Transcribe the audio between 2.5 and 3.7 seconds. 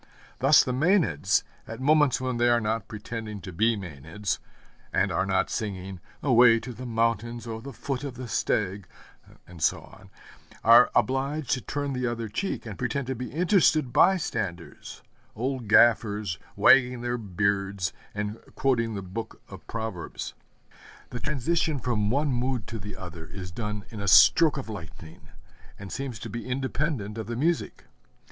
not pretending to